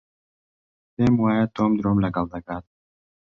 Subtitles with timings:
[0.93, 2.65] پێم وایە تۆم درۆم لەگەڵ دەکات.